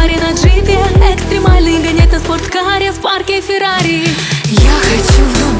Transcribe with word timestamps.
баре 0.00 0.18
на 0.18 0.32
джипе 0.32 0.78
Экстремальный 1.12 1.82
гонять 1.82 2.12
на 2.12 2.18
спорткаре 2.18 2.90
в 2.92 3.00
парке 3.00 3.42
Феррари. 3.42 4.08
Я 4.46 4.72
хочу 4.80 5.22
в 5.24 5.38
Дубай 5.38 5.59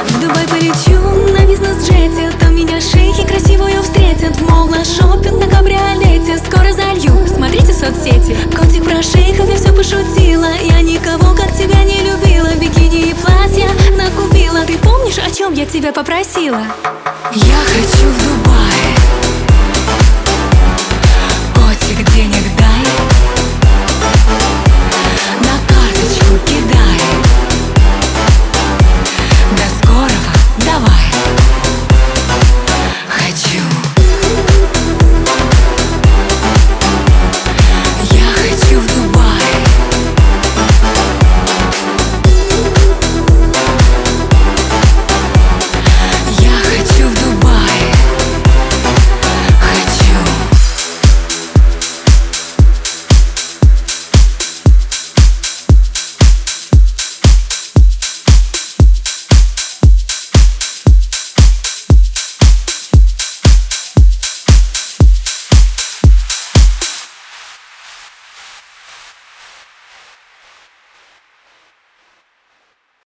В 0.00 0.20
Дубай 0.20 0.46
полечу 0.48 1.00
на 1.32 1.46
бизнес-джете 1.46 2.30
Там 2.40 2.54
меня 2.54 2.80
шейхи 2.80 3.26
красивую 3.26 3.82
встретят. 3.82 4.40
Мол, 4.48 4.68
на 4.68 4.84
шопинг 4.84 5.44
на 5.44 5.50
кабриолете 5.50 6.38
Скоро 6.38 6.72
залью, 6.72 7.26
смотрите 7.26 7.72
соцсети 7.72 8.36
Котик 8.56 8.84
про 8.84 9.02
шейхов 9.02 9.48
я 9.48 9.56
все 9.56 9.72
пошутила. 9.72 10.48
Я 10.62 10.80
никого 10.82 11.34
как 11.34 11.52
тебя 11.52 11.82
не 11.84 12.00
любила. 12.00 12.48
Бикини 12.60 13.10
и 13.10 13.14
платья 13.14 13.68
накупила. 13.96 14.64
Ты 14.66 14.78
помнишь, 14.78 15.18
о 15.18 15.30
чем 15.30 15.52
я 15.54 15.66
тебя 15.66 15.92
попросила? 15.92 16.62
Я 17.34 17.56
хочу 17.66 18.06
в 18.08 18.22
Дубай 18.22 19.01